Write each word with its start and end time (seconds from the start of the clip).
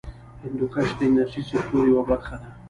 هندوکش 0.43 0.89
د 0.99 1.01
انرژۍ 1.07 1.41
سکتور 1.49 1.83
یوه 1.91 2.03
برخه 2.09 2.35
ده. 2.41 2.47